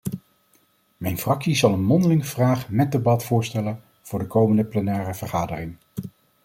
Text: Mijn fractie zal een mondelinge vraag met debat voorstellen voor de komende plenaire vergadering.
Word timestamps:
Mijn 0.97 1.17
fractie 1.17 1.55
zal 1.55 1.73
een 1.73 1.83
mondelinge 1.83 2.23
vraag 2.23 2.69
met 2.69 2.91
debat 2.91 3.23
voorstellen 3.23 3.81
voor 4.01 4.19
de 4.19 4.27
komende 4.27 4.65
plenaire 4.65 5.13
vergadering. 5.13 5.75